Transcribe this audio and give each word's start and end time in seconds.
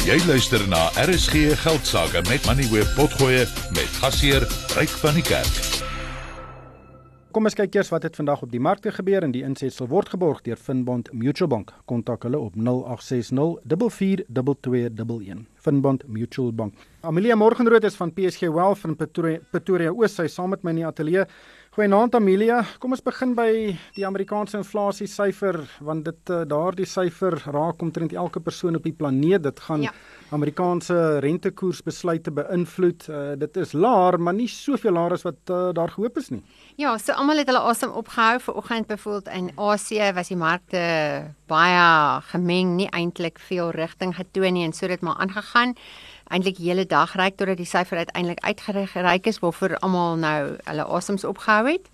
Jy 0.00 0.16
luister 0.24 0.62
na 0.64 0.86
RSG 0.96 1.52
Geldsaake 1.60 2.22
met 2.24 2.46
Money 2.48 2.64
Web 2.72 2.88
Potgoe 2.96 3.44
met 3.76 3.98
gasheer 4.00 4.46
Ryk 4.72 4.88
van 5.02 5.18
die 5.18 5.22
Kerk. 5.22 5.58
Kom 7.36 7.44
ons 7.44 7.54
kyk 7.54 7.76
eers 7.76 7.90
wat 7.92 8.06
het 8.08 8.16
vandag 8.16 8.40
op 8.46 8.48
die 8.50 8.62
markte 8.64 8.90
gebeur 8.96 9.22
en 9.22 9.34
die 9.34 9.44
insetsel 9.44 9.90
word 9.92 10.08
geborg 10.08 10.40
deur 10.46 10.56
Finbond 10.56 11.12
Mutual 11.12 11.50
Bank. 11.52 11.74
Kontak 11.84 12.24
hulle 12.24 12.40
op 12.40 12.56
0860 12.56 13.60
442211. 13.68 15.44
Finbond 15.60 16.08
Mutual 16.08 16.48
Bank. 16.56 16.80
Amelia 17.04 17.36
Morgenrood 17.36 17.84
is 17.84 18.00
van 18.00 18.14
PSG 18.16 18.48
Wealth 18.48 18.88
in 18.88 18.96
Pretoria, 18.96 19.38
Pretoria 19.52 19.92
Oos. 19.92 20.16
Sy 20.16 20.26
saam 20.32 20.56
met 20.56 20.64
my 20.64 20.72
in 20.72 20.80
die 20.80 20.88
ateljee. 20.88 21.28
Goeienaand 21.70 22.16
Amelia. 22.18 22.64
Kom 22.82 22.96
ons 22.96 23.02
begin 23.06 23.30
by 23.38 23.52
die 23.94 24.02
Amerikaanse 24.02 24.56
inflasie 24.58 25.06
syfer 25.06 25.60
want 25.86 26.02
dit 26.08 26.32
uh, 26.34 26.40
daardie 26.50 26.86
syfer 26.90 27.36
raak 27.54 27.84
omtrent 27.86 28.10
elke 28.10 28.42
persoon 28.42 28.74
op 28.74 28.88
die 28.88 28.92
planeet. 28.98 29.44
Dit 29.44 29.62
gaan 29.68 29.84
ja. 29.86 29.92
Amerikaanse 30.34 30.96
rentekoersbesluite 31.22 32.34
beïnvloed. 32.34 33.06
Uh, 33.06 33.22
dit 33.38 33.62
is 33.62 33.76
laer, 33.78 34.18
maar 34.18 34.34
nie 34.34 34.48
soveel 34.50 34.98
laer 34.98 35.14
as 35.14 35.22
wat 35.28 35.54
uh, 35.54 35.68
daar 35.78 35.94
gehoop 35.94 36.18
is 36.18 36.32
nie. 36.34 36.42
Ja, 36.74 36.96
so 36.98 37.14
almal 37.14 37.44
het 37.44 37.54
hulle 37.54 37.62
asem 37.70 37.94
opgehou 38.02 38.42
vir 38.48 38.58
oggend 38.64 38.90
byvoorbeeld 38.90 39.30
in 39.38 39.54
Asië 39.54 40.10
was 40.18 40.34
die 40.34 40.42
markte 40.42 40.82
baie 41.46 41.88
gemeng, 42.34 42.74
nie 42.82 42.90
eintlik 42.90 43.38
veel 43.46 43.70
rigting 43.78 44.18
getoon 44.18 44.58
nie 44.58 44.66
en 44.66 44.74
so 44.74 44.90
het 44.90 45.06
maar 45.06 45.22
aangegaan 45.22 45.78
eintlik 46.30 46.56
die 46.56 46.70
hele 46.70 46.86
dag 46.86 47.12
reik 47.18 47.36
totdat 47.36 47.58
die 47.60 47.68
syfer 47.68 48.02
uiteindelik 48.04 48.40
uitgereik 48.46 49.26
is 49.26 49.40
waarvoor 49.42 49.76
almal 49.84 50.16
nou 50.16 50.56
hulle 50.64 50.86
asems 50.86 51.24
opgehou 51.24 51.66
het. 51.72 51.88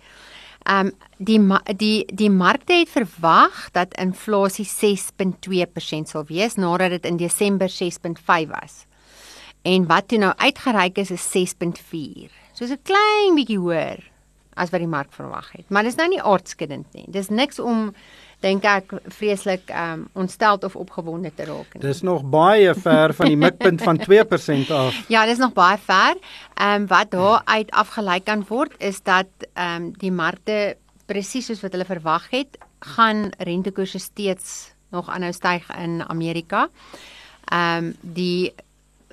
Ehm 0.67 0.87
um, 0.87 0.91
die 1.17 1.39
die 1.77 2.05
die 2.05 2.29
markte 2.29 2.73
het 2.73 2.89
verwag 2.89 3.71
dat 3.71 3.95
inflasie 3.97 4.65
6.2% 4.65 6.11
sal 6.11 6.25
wees 6.27 6.55
nadat 6.55 6.89
dit 6.89 7.05
in 7.05 7.17
Desember 7.17 7.69
6.5 7.69 8.51
was. 8.51 8.85
En 9.61 9.87
wat 9.87 10.07
toe 10.07 10.17
nou 10.17 10.33
uitgereik 10.37 10.97
is 10.97 11.11
is 11.11 11.25
6.4. 11.37 12.31
So 12.53 12.65
'n 12.65 12.79
klein 12.83 13.35
bietjie 13.35 13.59
hoër 13.59 14.16
as 14.57 14.71
wat 14.73 14.83
die 14.83 14.89
mark 14.89 15.13
verwag 15.15 15.51
het. 15.55 15.67
Maar 15.69 15.87
dis 15.87 15.97
nou 15.99 16.07
nie 16.11 16.21
aardskuddend 16.21 16.93
nie. 16.97 17.05
Dis 17.13 17.29
niks 17.29 17.59
om 17.59 17.91
dink 18.45 18.65
ek 18.69 18.91
vreeslik 19.17 19.71
um 19.73 20.05
ontstel 20.17 20.59
of 20.65 20.75
opgewonde 20.77 21.31
te 21.33 21.47
raak 21.47 21.73
nie. 21.73 21.81
Dis 21.81 22.03
nog 22.05 22.25
baie 22.29 22.73
ver 22.77 23.13
van 23.17 23.31
die 23.31 23.39
mikpunt 23.39 23.81
van 23.81 24.01
2% 24.03 24.73
af. 24.73 24.99
Ja, 25.13 25.25
dis 25.25 25.41
nog 25.41 25.55
baie 25.57 25.79
ver. 25.81 26.19
Um 26.61 26.87
wat 26.91 27.11
daar 27.11 27.41
uit 27.45 27.71
afgelei 27.71 28.19
kan 28.23 28.45
word 28.49 28.77
is 28.77 29.01
dat 29.01 29.29
um 29.55 29.91
die 29.97 30.13
markte 30.13 30.77
presies 31.09 31.49
soos 31.49 31.63
wat 31.63 31.73
hulle 31.73 31.87
verwag 31.87 32.29
het, 32.29 32.59
gaan 32.97 33.29
rentekoerse 33.39 33.99
steeds 33.99 34.73
nog 34.93 35.09
aanhou 35.09 35.33
styg 35.33 35.65
in 35.81 36.03
Amerika. 36.05 36.67
Um 37.53 37.95
die 38.01 38.53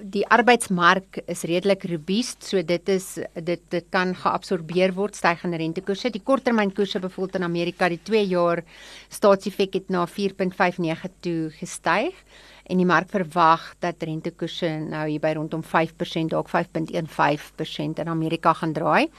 die 0.01 0.25
arbeidsmark 0.27 1.21
is 1.31 1.45
redelik 1.47 1.85
robuust, 1.89 2.43
so 2.45 2.63
dit 2.67 2.89
is 2.89 3.07
dit 3.35 3.61
dit 3.71 3.87
kan 3.95 4.15
geabsorbeer 4.19 4.95
word 4.97 5.17
stygende 5.17 5.61
rentekoerse. 5.61 6.11
Die 6.11 6.23
korttermynkoerse 6.23 7.01
bevoel 7.03 7.31
in 7.39 7.47
Amerika 7.47 7.89
die 7.89 8.01
2 8.03 8.25
jaar 8.27 8.65
staatsefek 9.09 9.79
het 9.79 9.93
na 9.95 10.07
4.59 10.07 11.07
toe 11.21 11.51
gestyg 11.61 12.19
en 12.65 12.81
die 12.81 12.89
mark 12.89 13.11
verwag 13.13 13.75
dat 13.85 14.03
rentekoerse 14.03 14.71
nou 14.89 15.05
hier 15.09 15.21
by 15.21 15.35
rondom 15.37 15.63
5% 15.63 16.33
dalk 16.33 16.49
5.15% 16.49 18.01
in 18.01 18.09
Amerika 18.09 18.55
gaan 18.57 18.73
draai. 18.73 19.11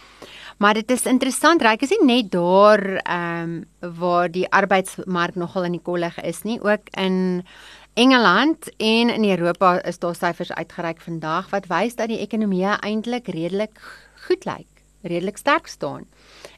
Maar 0.58 0.74
dit 0.74 0.92
is 0.92 1.06
interessant, 1.06 1.62
reik 1.62 1.84
is 1.86 1.94
nie 1.94 2.06
net 2.06 2.32
daar 2.34 2.84
ehm 3.04 3.42
um, 3.44 3.64
waar 3.96 4.32
die 4.32 4.48
arbeidsmark 4.50 5.36
nogal 5.38 5.68
in 5.68 5.76
die 5.78 5.84
kollig 5.84 6.16
is 6.26 6.42
nie, 6.42 6.58
ook 6.64 6.90
in 6.98 7.46
Engeland 7.96 8.76
en 8.78 9.10
in 9.10 9.30
Europa 9.30 9.84
is 9.84 10.00
daar 10.00 10.16
syfers 10.16 10.52
uitgereik 10.52 11.00
vandag 11.00 11.46
wat 11.50 11.70
wys 11.72 11.94
dat 11.96 12.10
die 12.12 12.18
ekonomie 12.20 12.68
eintlik 12.68 13.30
redelik 13.32 13.80
goed 14.26 14.44
lyk, 14.44 14.68
redelik 15.02 15.40
sterk 15.40 15.70
staan 15.72 16.04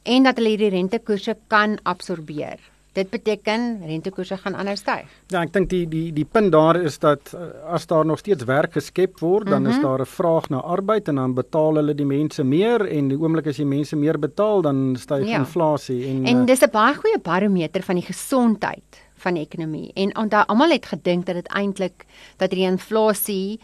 en 0.01 0.25
dat 0.25 0.41
hulle 0.41 0.55
hierdie 0.55 0.71
rentekoerse 0.73 1.35
kan 1.53 1.77
absorbeer. 1.83 2.57
Dit 2.97 3.13
beteken 3.13 3.67
rentekoerse 3.85 4.39
gaan 4.41 4.57
aanhou 4.57 4.73
styg. 4.81 5.05
Ja, 5.29 5.43
ek 5.45 5.53
dink 5.53 5.69
die 5.69 5.83
die 5.85 6.09
die 6.09 6.25
punt 6.25 6.49
daar 6.57 6.81
is 6.81 6.97
dat 6.97 7.29
eh, 7.37 7.53
as 7.69 7.85
daar 7.85 8.05
nog 8.09 8.17
steeds 8.17 8.49
werk 8.49 8.73
geskep 8.73 9.21
word, 9.21 9.45
dan 9.45 9.61
mm 9.61 9.65
-hmm. 9.65 9.77
is 9.77 9.77
mhm. 9.77 9.85
daar 9.85 10.01
'n 10.01 10.13
vraag 10.17 10.49
na 10.49 10.57
arbeid 10.57 11.07
en 11.07 11.15
dan 11.21 11.33
betaal 11.33 11.75
hulle 11.75 11.93
die 11.93 12.05
mense 12.17 12.43
meer 12.43 12.81
en 12.81 13.07
die 13.13 13.17
oomblik 13.17 13.47
as 13.47 13.57
jy 13.57 13.65
mense 13.65 13.95
meer 13.95 14.17
betaal, 14.19 14.61
dan 14.61 14.95
styg 14.99 15.27
ja. 15.27 15.37
inflasie 15.37 16.07
en 16.07 16.25
En 16.25 16.45
dis 16.45 16.61
'n 16.61 16.71
baie 16.71 16.95
goeie 16.95 17.19
barometer 17.19 17.83
van 17.83 17.95
die 17.95 18.05
gesondheid 18.05 19.05
van 19.17 19.37
die 19.37 19.43
ekonomie. 19.43 19.91
En 19.95 20.15
onthou 20.17 20.43
almal 20.47 20.75
het 20.75 20.85
gedink 20.85 21.25
dat 21.25 21.35
dit 21.35 21.47
eintlik 21.47 22.05
dat 22.37 22.51
die 22.51 22.65
inflasie 22.65 23.59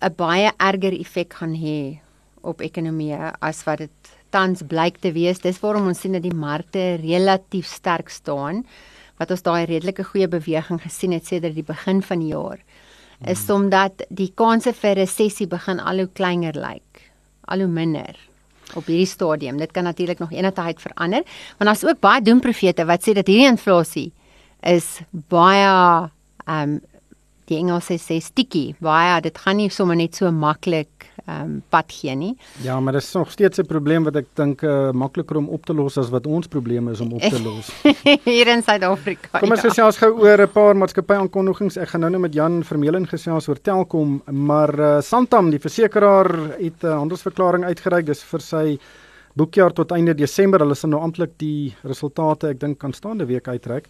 'n 0.00 0.14
baie 0.16 0.52
erger 0.56 0.94
effek 1.00 1.34
gaan 1.34 1.54
hê 1.54 2.00
op 2.40 2.60
ekonomie 2.60 3.16
as 3.40 3.64
wat 3.64 3.78
dit 3.78 3.90
tans 4.30 4.62
blyk 4.66 4.98
te 4.98 5.12
wees. 5.12 5.38
Dis 5.38 5.60
waarom 5.60 5.86
ons 5.86 6.00
sien 6.00 6.12
dat 6.12 6.22
die 6.22 6.34
markte 6.34 6.96
relatief 7.02 7.66
sterk 7.66 8.08
staan 8.08 8.64
wat 9.20 9.30
ons 9.30 9.42
daai 9.42 9.66
redelike 9.68 10.04
goeie 10.04 10.28
beweging 10.28 10.80
gesien 10.80 11.12
het 11.12 11.26
sedert 11.26 11.54
die 11.54 11.66
begin 11.66 12.00
van 12.02 12.18
die 12.18 12.32
jaar. 12.32 12.58
Is 13.28 13.44
hmm. 13.46 13.56
omdat 13.56 14.06
die 14.08 14.32
kanse 14.34 14.72
vir 14.72 14.96
resessie 14.96 15.46
begin 15.46 15.80
al 15.80 15.98
hoe 15.98 16.08
kleiner 16.08 16.56
lyk. 16.56 17.10
Al 17.44 17.58
hoe 17.58 17.68
minder 17.68 18.16
op 18.78 18.86
hierdie 18.86 19.06
stadium. 19.06 19.58
Dit 19.58 19.72
kan 19.72 19.84
natuurlik 19.84 20.18
nog 20.18 20.32
enige 20.32 20.54
tyd 20.54 20.80
verander, 20.80 21.24
want 21.58 21.68
daar's 21.68 21.84
ook 21.84 22.00
baie 22.00 22.22
doemprofete 22.22 22.86
wat 22.86 23.04
sê 23.04 23.12
dat 23.18 23.26
hierdie 23.28 23.50
inflasie 23.50 24.10
is 24.62 25.00
baie 25.10 26.10
ehm 26.46 26.62
um, 26.62 26.80
die 27.50 27.58
Engelse 27.58 27.96
sê 27.98 28.20
sticky. 28.22 28.76
Baie 28.78 29.20
dit 29.24 29.38
gaan 29.42 29.58
nie 29.58 29.70
sommer 29.74 29.98
net 29.98 30.14
so 30.14 30.30
maklik 30.30 31.08
ehm 31.24 31.42
um, 31.42 31.56
pad 31.70 31.90
gee 31.92 32.14
nie. 32.14 32.32
Ja, 32.62 32.78
maar 32.80 32.92
dit 32.92 33.02
is 33.02 33.12
nog 33.12 33.30
steeds 33.30 33.58
'n 33.58 33.66
probleem 33.66 34.04
wat 34.04 34.16
ek 34.16 34.26
dink 34.34 34.62
uh, 34.62 34.90
makliker 34.90 35.36
om 35.36 35.48
op 35.48 35.66
te 35.66 35.74
los 35.74 35.98
as 35.98 36.10
wat 36.10 36.26
ons 36.26 36.46
probleme 36.46 36.90
is 36.90 37.00
om 37.00 37.12
op 37.12 37.20
te 37.20 37.42
los. 37.42 37.70
Hier 38.24 38.46
in 38.46 38.62
Suid-Afrika. 38.62 39.38
Kom 39.38 39.50
ons 39.50 39.62
ja. 39.62 39.68
gesels 39.68 39.96
gou 39.96 40.12
oor 40.18 40.42
'n 40.42 40.52
paar 40.52 40.76
maatskappy 40.76 41.14
aankondigings. 41.14 41.76
Ek 41.76 41.88
gaan 41.88 42.00
nou 42.00 42.10
net 42.10 42.20
met 42.20 42.34
Jan 42.34 42.64
Vermeulen 42.64 43.06
gesels 43.06 43.48
oor 43.48 43.60
Telkom, 43.60 44.22
maar 44.30 44.78
uh, 44.78 45.00
Santam, 45.00 45.50
die 45.50 45.60
versekeraar 45.60 46.30
het 46.58 46.82
'n 46.82 46.86
uh, 46.86 46.98
handelsverklaring 46.98 47.64
uitgereik 47.64 48.06
dis 48.06 48.22
vir 48.22 48.40
sy 48.40 48.78
boekjaar 49.34 49.72
tot 49.72 49.92
einde 49.92 50.14
Desember. 50.14 50.60
Hulle 50.60 50.74
sal 50.74 50.90
nou 50.90 51.02
amptelik 51.02 51.38
die 51.38 51.74
resultate, 51.82 52.48
ek 52.48 52.60
dink, 52.60 52.84
aanstaande 52.84 53.26
week 53.26 53.48
uitreik. 53.48 53.88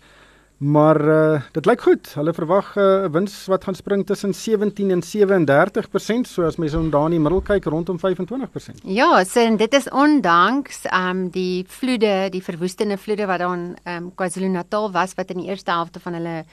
Maar 0.60 1.00
uh, 1.08 1.40
dit 1.52 1.64
lyk 1.66 1.80
goed. 1.80 2.08
Hulle 2.14 2.32
verwag 2.36 2.74
'n 2.76 2.80
uh, 2.80 3.08
wins 3.08 3.46
wat 3.48 3.64
gaan 3.64 3.74
spring 3.74 4.06
tussen 4.06 4.34
17 4.34 4.90
en 4.90 5.00
37%, 5.00 6.28
so 6.28 6.44
as 6.44 6.56
mens 6.56 6.74
om 6.74 6.90
daar 6.90 7.04
in 7.04 7.10
die 7.16 7.20
middel 7.20 7.40
kyk 7.40 7.64
rondom 7.64 7.96
25%. 7.96 8.84
Ja, 8.84 9.24
so 9.24 9.40
en 9.40 9.56
dit 9.56 9.72
is 9.72 9.88
ondanks 9.88 10.84
ehm 10.84 11.08
um, 11.08 11.30
die 11.30 11.64
vloede, 11.68 12.28
die 12.30 12.42
verwoestende 12.42 12.98
vloede 12.98 13.26
wat 13.26 13.38
daar 13.38 13.56
in 13.56 13.76
ehm 13.82 13.96
um, 13.96 14.14
KwaZulu-Natal 14.14 14.92
was 14.92 15.14
wat 15.14 15.30
in 15.30 15.38
die 15.40 15.48
eerste 15.48 15.70
helfte 15.70 16.00
van 16.00 16.12
hulle 16.12 16.44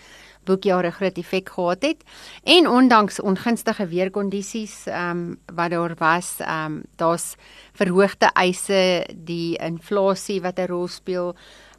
boekjare 0.46 0.92
groot 0.92 1.18
effek 1.18 1.50
gehad 1.50 1.82
het 1.84 2.04
en 2.44 2.68
ondanks 2.68 3.20
ongunstige 3.20 3.88
weerkondisies 3.88 4.86
ehm 4.88 5.10
um, 5.10 5.38
wat 5.56 5.72
daar 5.72 5.96
was, 6.00 6.40
ehm 6.40 6.66
um, 6.66 6.84
daar's 6.96 7.36
verhoogde 7.74 8.32
eise, 8.34 9.06
die 9.16 9.58
inflasie 9.58 10.42
wat 10.42 10.60
'n 10.60 10.72
rol 10.72 10.88
speel 10.88 11.36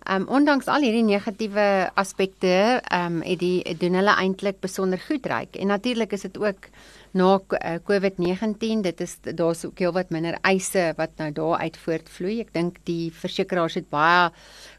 Ehm 0.09 0.23
um, 0.23 0.29
ondanks 0.33 0.67
al 0.73 0.81
hierdie 0.81 1.05
negatiewe 1.05 1.91
aspekte, 2.01 2.81
ehm 2.81 3.19
um, 3.19 3.23
het 3.23 3.43
die 3.43 3.77
doen 3.77 3.99
hulle 3.99 4.15
eintlik 4.17 4.61
besonder 4.65 5.01
goed 5.05 5.27
ryk. 5.29 5.59
En 5.61 5.69
natuurlik 5.69 6.13
is 6.17 6.25
dit 6.25 6.39
ook 6.39 6.71
na 7.13 7.39
uh, 7.39 7.75
COVID-19, 7.89 8.83
dit 8.83 9.01
is 9.01 9.17
daar's 9.23 9.65
ook 9.65 9.79
heelwat 9.79 10.11
minder 10.11 10.39
eise 10.43 10.93
wat 10.97 11.11
nou 11.17 11.31
daar 11.33 11.59
uit 11.59 11.77
voortvloei. 11.77 12.41
Ek 12.41 12.53
dink 12.53 12.79
die 12.89 13.11
versekerings 13.15 13.79
het 13.79 13.89
baie 13.91 14.31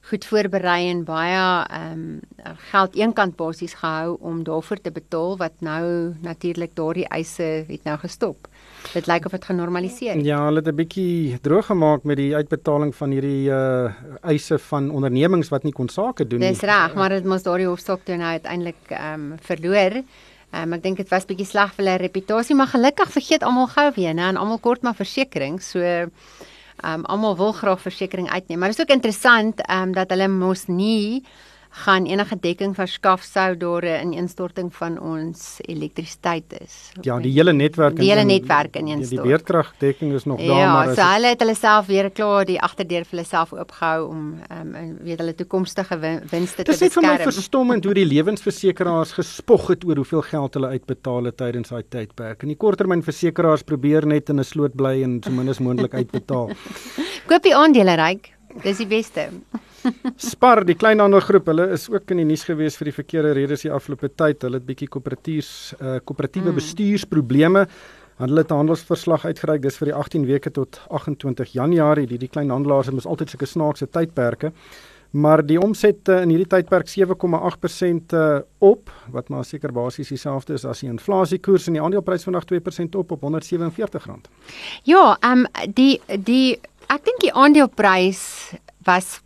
goed 0.10 0.26
voorberei 0.26 0.90
en 0.90 1.04
baie 1.06 1.40
ehm 1.40 1.92
um, 1.94 2.56
geld 2.72 2.96
eenkant 2.96 3.36
basies 3.38 3.74
gehou 3.78 4.18
om 4.26 4.44
daarvoor 4.44 4.82
te 4.82 4.92
betaal 4.92 5.38
wat 5.38 5.62
nou 5.66 6.16
natuurlik 6.24 6.76
daardie 6.76 7.06
eise 7.08 7.66
het 7.68 7.84
nou 7.84 7.98
gestop. 8.00 8.48
Dit 8.94 9.08
lyk 9.08 9.26
of 9.26 9.36
dit 9.36 9.46
genormaliseer 9.46 10.16
het. 10.16 10.26
Ja, 10.26 10.40
hulle 10.46 10.64
het 10.64 10.68
'n 10.68 10.76
bietjie 10.76 11.40
droog 11.42 11.66
gemaak 11.66 12.04
met 12.04 12.18
die 12.18 12.36
uitbetaling 12.36 12.96
van 12.96 13.12
hierdie 13.12 13.50
uh 13.50 13.92
eise 14.22 14.58
van 14.60 14.90
ondernemings 14.92 15.50
wat 15.50 15.64
nie 15.64 15.74
kon 15.74 15.90
sake 15.90 16.28
doen 16.28 16.40
nie. 16.40 16.50
Dis 16.50 16.62
reg, 16.62 16.96
maar 16.96 17.10
dit 17.10 17.26
moes 17.26 17.44
daardie 17.44 17.68
hofstok 17.68 18.04
toe 18.04 18.16
nou 18.16 18.32
uiteindelik 18.32 18.82
ehm 18.88 19.32
um, 19.32 19.38
verloor. 19.42 20.04
Um, 20.50 20.74
ek 20.74 20.84
dink 20.84 20.98
dit 20.98 21.12
was 21.14 21.28
bietjie 21.30 21.46
sleg 21.46 21.74
vir 21.76 21.84
hulle 21.84 21.98
reputasie, 22.02 22.56
maar 22.58 22.72
gelukkig 22.72 23.12
vergeet 23.14 23.44
almal 23.46 23.68
gou 23.70 23.90
weer, 23.96 24.16
né? 24.18 24.32
En 24.32 24.40
almal 24.42 24.62
kort 24.64 24.82
maar 24.82 24.98
versekerings. 24.98 25.74
So 25.76 25.84
ehm 25.84 26.10
um, 26.84 27.06
almal 27.06 27.36
wil 27.38 27.52
graag 27.54 27.82
versekerings 27.82 28.32
uitneem. 28.32 28.60
Maar 28.60 28.72
dit 28.72 28.80
is 28.80 28.84
ook 28.86 28.96
interessant 28.96 29.62
ehm 29.62 29.90
um, 29.90 29.94
dat 29.94 30.10
hulle 30.10 30.28
mos 30.28 30.66
nie 30.68 31.24
gaan 31.70 32.06
enige 32.06 32.36
dekking 32.42 32.74
verskaf 32.76 33.22
sou 33.24 33.58
daar 33.58 33.86
'n 33.86 34.12
ineenstorting 34.12 34.74
van 34.74 35.00
ons 35.00 35.60
elektrisiteit 35.62 36.44
is. 36.62 36.92
Ja, 37.02 37.20
die 37.20 37.32
hele 37.32 37.54
netwerk 37.54 37.96
die 37.96 38.10
hele 38.10 38.24
netwerk 38.24 38.76
ineenstort. 38.76 39.10
Die, 39.10 39.20
die 39.20 39.28
beerdkragdekking 39.28 40.14
is 40.14 40.26
nog 40.26 40.38
daar 40.38 40.48
ja, 40.48 40.74
maar 40.74 40.88
Ja, 40.88 40.94
so 40.96 41.02
hulle 41.02 41.28
het 41.28 41.40
hulle 41.40 41.56
self 41.56 41.86
weer 41.86 42.10
klaar 42.10 42.46
die 42.46 42.62
agterdeur 42.62 43.06
vir 43.06 43.18
hulle 43.18 43.26
self 43.26 43.54
oopgehou 43.54 44.08
om 44.08 44.40
ehm 44.50 44.76
um, 44.76 44.98
weet 45.02 45.20
hulle 45.20 45.36
toekomstige 45.36 46.00
win, 46.00 46.22
winste 46.30 46.64
te 46.64 46.72
beskerm. 46.72 46.80
Dit 46.80 46.90
is 46.90 46.94
vir 46.94 47.04
my 47.04 47.32
verstommend 47.32 47.86
hoe 47.86 47.94
die 47.94 48.06
lewensversekeraars 48.06 49.12
gespog 49.12 49.68
het 49.68 49.86
oor 49.86 49.96
hoeveel 49.96 50.22
geld 50.22 50.54
hulle 50.54 50.68
uitbetaal 50.68 51.24
het 51.24 51.38
tydens 51.38 51.70
daai 51.70 51.84
tydperk. 51.90 52.42
En 52.42 52.48
die 52.48 52.58
korttermynversekeraars 52.58 53.64
probeer 53.64 54.06
net 54.06 54.30
in 54.30 54.40
'n 54.40 54.44
sloot 54.44 54.76
bly 54.76 55.04
en 55.04 55.22
so 55.24 55.32
min 55.32 55.50
as 55.50 55.60
moontlik 55.60 55.94
uitbetaal. 55.94 56.50
Koop 57.30 57.44
die 57.44 57.56
aandele 57.56 57.96
ryk. 57.96 58.39
Dis 58.64 58.82
die 58.82 58.88
beste. 58.90 59.30
Spar, 60.32 60.64
die 60.68 60.76
kleinhandelgroep, 60.76 61.48
hulle 61.52 61.70
is 61.76 61.88
ook 61.92 62.12
in 62.12 62.24
die 62.24 62.28
nuus 62.32 62.44
gewees 62.48 62.78
vir 62.80 62.90
die 62.90 62.96
verkeerde 62.98 63.34
redes 63.38 63.64
die 63.66 63.72
afgelope 63.72 64.10
tyd. 64.10 64.44
Hulle 64.44 64.60
het 64.60 64.68
bietjie 64.68 64.90
koöperatiefs 64.92 65.54
uh 65.80 65.98
koöperatiewe 66.04 66.52
mm. 66.52 66.60
bestuursprobleme. 66.60 67.66
Hulle 68.20 68.44
het 68.44 68.52
'n 68.52 68.62
handelsverslag 68.62 69.26
uitgereik 69.26 69.62
dis 69.62 69.78
vir 69.78 69.94
die 69.94 69.96
18 69.96 70.26
weke 70.26 70.52
tot 70.52 70.82
28 70.90 71.54
Januarie. 71.54 72.08
Die 72.08 72.18
die 72.18 72.28
kleinhandelaars 72.28 72.88
het 72.88 72.96
mos 72.96 73.08
altyd 73.08 73.30
sulke 73.30 73.46
snaakse 73.46 73.88
tydperke. 73.88 74.52
Maar 75.12 75.46
die 75.46 75.58
omset 75.58 76.10
uh, 76.10 76.22
in 76.22 76.30
hierdie 76.30 76.48
tydperk 76.48 76.90
7,8% 76.90 78.14
uh, 78.14 78.40
op, 78.60 78.92
wat 79.10 79.30
maar 79.30 79.46
seker 79.46 79.72
basies 79.74 80.12
dieselfde 80.14 80.54
is 80.54 80.66
as 80.66 80.84
die 80.84 80.90
inflasiekoers 80.90 81.68
en 81.68 81.74
die 81.74 81.82
aandeleprys 81.82 82.28
vandag 82.28 82.46
2% 82.46 82.98
op 83.00 83.12
op 83.12 83.24
R147. 83.24 84.06
Ja, 84.84 85.18
ehm 85.22 85.46
um, 85.46 85.74
die 85.74 86.02
die 86.18 86.60
ek 86.90 87.06
dink 87.06 87.22
die 87.22 87.34
aandeleprys 87.34 88.24
was 88.88 89.20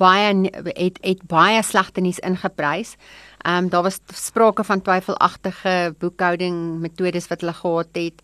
baie 0.00 0.50
het 0.76 0.98
het 1.00 1.22
baie 1.30 1.62
slegte 1.64 2.02
nuus 2.04 2.20
ingeprys. 2.26 2.96
Ehm 3.44 3.64
um, 3.64 3.68
daar 3.72 3.86
was 3.86 4.00
sprake 4.12 4.64
van 4.64 4.82
twyfelagtige 4.82 5.94
boekhouding 5.98 6.80
metodes 6.80 7.28
wat 7.28 7.40
hulle 7.40 7.56
gehad 7.62 7.92
het. 7.92 8.22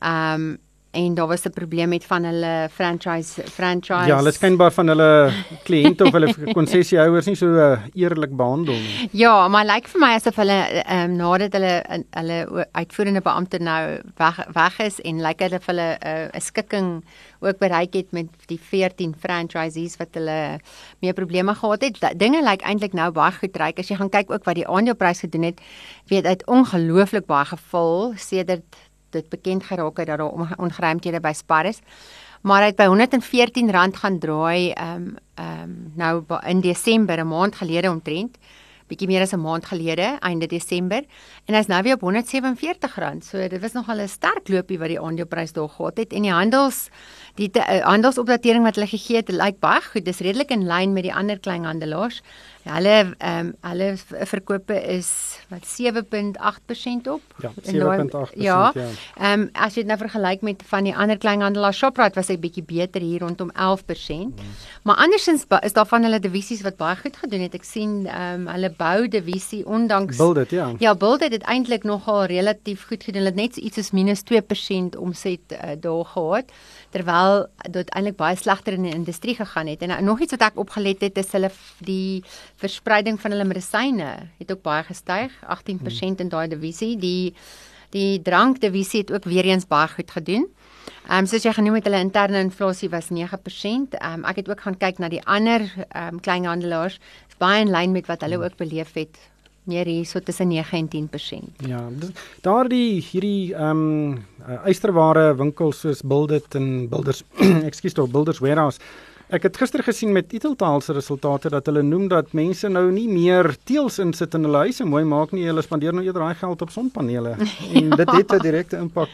Ehm 0.00 0.34
um, 0.34 0.58
en 0.92 1.14
daar 1.14 1.26
was 1.26 1.44
'n 1.44 1.50
probleem 1.50 1.88
met 1.88 2.04
van 2.04 2.24
hulle 2.24 2.68
franchise 2.70 3.42
franchise 3.48 4.06
Ja, 4.06 4.16
hulle 4.16 4.32
skynbaar 4.32 4.72
van 4.72 4.86
hulle 4.86 5.32
kliënte 5.64 6.04
of 6.04 6.12
hulle 6.12 6.34
konsessiehouers 6.58 7.26
nie 7.26 7.36
so 7.36 7.46
uh, 7.46 7.78
eerlik 7.94 8.36
behandel 8.36 8.74
nie. 8.74 9.08
Ja, 9.10 9.48
maar 9.48 9.64
lyk 9.64 9.74
like 9.74 9.88
vir 9.88 10.00
my 10.00 10.12
asof 10.14 10.36
hulle 10.36 10.58
ehm 10.84 11.10
um, 11.10 11.16
nadat 11.16 11.52
hulle 11.52 12.04
hulle 12.10 12.66
uitvoerende 12.72 13.20
beampte 13.20 13.58
nou 13.58 14.00
weg 14.16 14.46
weg 14.52 14.78
is 14.78 15.00
en 15.00 15.20
lyk 15.20 15.40
like 15.40 15.42
hulle 15.44 15.60
hulle 15.66 15.96
eh, 15.98 16.24
'n 16.24 16.36
uh, 16.36 16.40
skikking 16.40 17.04
ook 17.40 17.58
bereik 17.58 17.94
het 17.94 18.12
met 18.12 18.28
die 18.46 18.60
14 18.60 19.14
franchisees 19.18 19.96
wat 19.96 20.08
hulle 20.12 20.60
meer 21.00 21.12
probleme 21.12 21.54
gehad 21.54 21.82
het. 21.82 22.18
Dinge 22.18 22.42
lyk 22.42 22.50
like 22.50 22.64
eintlik 22.64 22.92
nou 22.92 23.10
baie 23.10 23.32
goed 23.32 23.56
reik 23.56 23.78
as 23.78 23.88
jy 23.88 23.96
gaan 23.96 24.10
kyk 24.10 24.30
ook 24.30 24.44
wat 24.44 24.54
die 24.54 24.68
aandeleprys 24.68 25.20
gedoen 25.20 25.42
het. 25.42 25.60
Weet 26.06 26.24
uit 26.24 26.46
ongelooflik 26.46 27.26
baie 27.26 27.44
geval 27.44 28.12
sedert 28.16 28.76
dit 29.12 29.28
bekend 29.28 29.64
geraak 29.64 29.96
het 29.96 30.06
dat 30.06 30.18
daar 30.18 30.56
ongeruimthede 30.56 31.20
by 31.20 31.32
Spar 31.32 31.66
is. 31.66 31.80
Maar 32.42 32.64
hy 32.64 32.72
het 32.72 32.76
by 32.76 32.88
R114 32.90 33.70
gaan 33.96 34.18
draai 34.18 34.70
ehm 34.70 34.96
um, 34.96 35.16
ehm 35.34 35.62
um, 35.62 35.92
nou 35.94 36.22
in 36.46 36.60
Desember 36.60 37.18
'n 37.18 37.28
maand 37.28 37.56
gelede 37.56 37.90
omtrent 37.90 38.36
bietjie 38.92 39.08
meer 39.08 39.24
as 39.24 39.32
'n 39.32 39.40
maand 39.40 39.66
gelede 39.66 40.18
einde 40.20 40.46
Desember 40.46 41.02
en 41.46 41.54
hy's 41.54 41.68
nou 41.68 41.82
weer 41.82 41.96
op 41.96 42.04
R147. 42.04 43.24
So 43.24 43.48
dit 43.48 43.60
was 43.60 43.72
nogal 43.72 44.00
'n 44.00 44.08
sterk 44.08 44.48
loopie 44.48 44.78
wat 44.78 44.88
die 44.88 45.00
aandeleprys 45.00 45.52
daar 45.52 45.68
gehad 45.68 45.96
het 45.96 46.12
en 46.12 46.22
die 46.22 46.32
handels 46.32 46.90
die 47.40 47.48
uh, 47.56 47.80
handelsopdatering 47.88 48.64
wat 48.66 48.76
hulle 48.76 48.90
gegee 48.90 49.22
het 49.22 49.30
lyk 49.32 49.60
baie 49.62 49.80
goed. 49.80 50.04
Dis 50.04 50.20
redelik 50.20 50.50
in 50.52 50.66
lyn 50.68 50.92
met 50.92 51.06
die 51.06 51.14
ander 51.14 51.38
kleinhandelaars. 51.40 52.20
Ja, 52.62 52.76
hulle 52.76 52.96
ehm 53.18 53.48
um, 53.48 53.48
hulle 53.66 53.96
verkope 54.28 54.76
is 54.94 55.08
wat 55.50 55.64
7.8% 55.66 57.08
op. 57.10 57.22
Ja, 57.42 57.50
7.8%. 57.56 58.36
Ja. 58.38 58.72
Ehm 58.74 58.84
ja. 59.16 59.32
um, 59.32 59.48
as 59.52 59.74
jy 59.74 59.82
dit 59.82 59.90
nou 59.90 59.98
vergelyk 59.98 60.44
met 60.46 60.62
van 60.70 60.84
die 60.86 60.94
ander 60.94 61.18
kleinhandelaars 61.18 61.80
Shoprite 61.80 62.20
was 62.20 62.30
hy 62.30 62.36
bietjie 62.38 62.62
beter 62.62 63.02
hier 63.02 63.24
rondom 63.24 63.50
11%. 63.50 63.56
Hmm. 63.56 64.52
Maar 64.84 65.00
andersins 65.06 65.46
is 65.62 65.72
daar 65.72 65.88
van 65.88 66.06
hulle 66.06 66.20
divisies 66.20 66.62
wat 66.62 66.76
baie 66.76 66.96
goed 67.00 67.16
gedoen 67.16 67.46
het. 67.48 67.56
Ek 67.58 67.66
sien 67.66 68.06
ehm 68.06 68.44
um, 68.44 68.46
hulle 68.52 68.70
bou 68.82 69.08
divisie 69.08 69.62
ondanks 69.66 70.18
Build 70.20 70.42
it, 70.42 70.50
ja. 70.54 70.68
Ja, 70.82 70.94
Build 70.98 71.22
it 71.22 71.36
het 71.36 71.46
eintlik 71.48 71.86
nogal 71.88 72.24
relatief 72.30 72.86
goed 72.90 73.04
gedoen. 73.04 73.22
Hulle 73.22 73.32
het 73.34 73.40
net 73.40 73.56
iets 73.56 73.78
soos 73.78 73.92
minus 73.96 74.24
2% 74.28 74.98
omset 74.98 75.54
uh, 75.54 75.74
daar 75.80 76.04
gehad 76.14 76.52
terwyl 76.92 77.46
dit 77.70 77.88
eintlik 77.96 78.18
baie 78.18 78.36
slegter 78.36 78.76
in 78.76 78.88
die 78.88 78.94
industrie 78.94 79.34
gegaan 79.38 79.70
het. 79.70 79.82
En 79.82 79.94
uh, 79.94 80.00
nog 80.04 80.20
iets 80.20 80.36
wat 80.36 80.46
ek 80.50 80.60
opgelet 80.60 81.04
het 81.06 81.18
is 81.22 81.32
hulle 81.36 81.50
die 81.84 82.22
verspreiding 82.60 83.20
van 83.20 83.34
hulle 83.34 83.48
medisyne 83.48 84.10
het 84.38 84.52
ook 84.52 84.62
baie 84.62 84.84
gestyg, 84.88 85.32
18% 85.42 85.46
hmm. 85.78 86.18
in 86.26 86.32
daai 86.32 86.48
divisie. 86.52 86.96
Die 87.00 87.34
die 87.92 88.22
drankdivisie 88.24 89.02
het 89.02 89.12
ook 89.12 89.26
weer 89.28 89.44
eens 89.44 89.66
baie 89.68 89.88
goed 89.88 90.10
gedoen. 90.10 90.46
Ehm 91.08 91.18
um, 91.18 91.26
soos 91.26 91.42
jy 91.42 91.52
genoem 91.52 91.80
het, 91.80 91.88
hulle 91.88 92.00
interne 92.00 92.40
inflasie 92.40 92.88
was 92.92 93.10
9%. 93.10 93.16
Ehm 93.98 94.22
um, 94.22 94.24
ek 94.24 94.42
het 94.42 94.48
ook 94.48 94.60
gaan 94.60 94.78
kyk 94.78 94.98
na 94.98 95.08
die 95.08 95.22
ander 95.24 95.66
ehm 95.88 96.14
um, 96.14 96.20
kleinhandelaars. 96.20 96.98
Dit 96.98 97.36
is 97.36 97.42
baie 97.42 97.60
in 97.64 97.70
lyn 97.70 97.92
met 97.92 98.06
wat 98.06 98.22
hulle 98.22 98.38
ook 98.42 98.56
beleef 98.56 98.94
het. 98.94 99.18
Meer 99.64 99.86
hier 99.86 100.06
so 100.06 100.20
tussen 100.20 100.48
9 100.48 100.78
en 100.78 100.88
10%. 100.88 101.66
Ja, 101.68 101.88
daardie 102.40 103.02
hierdie 103.10 103.54
ehm 103.54 103.86
um, 103.86 104.26
eysterware 104.64 105.34
winkels 105.36 105.80
soos 105.80 106.02
Buildit 106.02 106.54
en 106.54 106.88
Builders, 106.88 107.22
ekskuus 107.70 107.92
tog 107.92 108.10
Builders 108.10 108.38
Warehouse 108.38 108.78
Ek 109.32 109.46
het 109.46 109.56
gister 109.56 109.80
gesien 109.80 110.10
met 110.12 110.32
Eteltaal 110.36 110.82
se 110.84 110.92
resultate 110.92 111.48
dat 111.48 111.64
hulle 111.70 111.80
noem 111.82 112.02
dat 112.12 112.34
mense 112.36 112.68
nou 112.68 112.90
nie 112.92 113.06
meer 113.08 113.46
teels 113.64 113.96
insit 114.02 114.34
in 114.36 114.44
hulle 114.44 114.66
huise 114.66 114.84
mooi 114.84 115.06
maak 115.08 115.32
nie, 115.32 115.46
hulle 115.48 115.62
spandeer 115.64 115.94
nou 115.96 116.04
eerder 116.04 116.26
daai 116.26 116.36
geld 116.36 116.64
op 116.66 116.74
sonpanele. 116.74 117.32
En 117.80 117.88
dit 117.96 118.12
het 118.12 118.32
'n 118.36 118.42
direkte 118.44 118.76
impak 118.76 119.08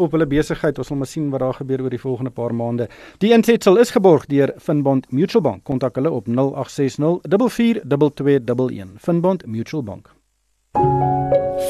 op 0.00 0.12
hulle 0.16 0.26
besigheid. 0.26 0.78
Ons 0.78 0.86
sal 0.86 0.96
maar 0.96 1.10
sien 1.10 1.30
wat 1.30 1.40
daar 1.40 1.54
gebeur 1.54 1.82
oor 1.82 1.90
die 1.90 2.00
volgende 2.00 2.30
paar 2.30 2.54
maande. 2.54 2.88
Die 3.18 3.32
insetsel 3.32 3.76
is 3.78 3.90
geborg 3.90 4.26
deur 4.26 4.54
Finbond 4.58 5.10
Mutual 5.12 5.42
Bank. 5.42 5.64
Kontak 5.64 5.94
hulle 6.00 6.10
op 6.10 6.26
0860 6.28 7.20
442211. 7.28 8.88
Finbond 8.98 9.46
Mutual 9.46 9.82
Bank. 9.82 10.10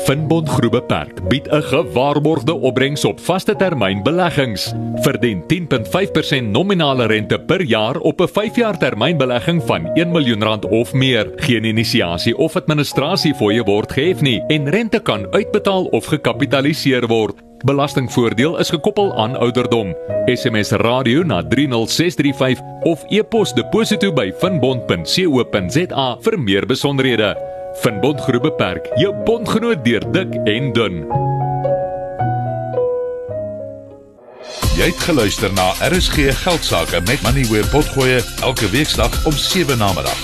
Finbond 0.05 0.49
Groep 0.49 0.71
Beperk 0.71 1.29
bied 1.29 1.47
'n 1.49 1.62
gewaarborgde 1.62 2.55
opbrengs 2.55 3.05
op 3.05 3.21
vaste 3.21 3.56
termyn 3.56 4.03
beleggings. 4.03 4.73
Verdien 4.94 5.47
10.5% 5.47 6.50
nominale 6.50 7.06
rente 7.06 7.41
per 7.41 7.62
jaar 7.62 7.97
op 7.97 8.21
'n 8.21 8.29
5-jaar 8.29 8.79
termynbelegging 8.79 9.62
van 9.62 9.91
1 9.94 10.11
miljoen 10.11 10.43
rand 10.43 10.69
of 10.69 10.93
meer. 10.93 11.32
Geen 11.37 11.65
inisiasie 11.65 12.37
of 12.37 12.56
administrasie 12.56 13.35
fooie 13.35 13.65
word 13.65 13.93
gehef 13.93 14.21
nie 14.21 14.43
en 14.47 14.69
rente 14.69 15.00
kan 15.00 15.32
uitbetaal 15.32 15.85
of 15.85 16.05
gekapitaliseer 16.05 17.06
word. 17.06 17.50
Belastingvoordeel 17.64 18.58
is 18.58 18.68
gekoppel 18.68 19.16
aan 19.16 19.36
ouderdom. 19.36 19.94
SMS 20.26 20.70
radio 20.70 21.22
na 21.22 21.42
30635 21.42 22.60
of 22.80 23.04
e-pos 23.08 23.52
deposito 23.52 24.12
by 24.12 24.32
finbond.co.za 24.40 26.06
vir 26.24 26.38
meer 26.40 26.66
besonderhede. 26.66 27.34
Van 27.82 28.00
Bondgroep 28.00 28.42
Beperk, 28.42 28.88
jou 28.96 29.12
bondgenoot 29.24 29.84
deur 29.84 30.04
dik 30.12 30.34
en 30.48 30.72
dun. 30.72 31.04
Jy 34.81 34.88
het 34.88 35.00
geluister 35.05 35.52
na 35.52 35.69
RSG 35.84 36.32
Geldsaake 36.43 37.05
met 37.05 37.20
Money 37.22 37.44
where 37.52 37.69
potgoe 37.69 38.22
elke 38.40 38.70
weeksdag 38.72 39.12
om 39.29 39.36
7 39.36 39.76
na 39.79 39.93
middag. 39.93 40.20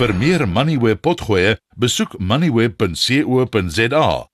Vir 0.00 0.16
meer 0.16 0.48
Money 0.48 0.80
where 0.80 0.96
potgoe, 0.96 1.58
besoek 1.76 2.16
moneyweb.co.za 2.18 4.33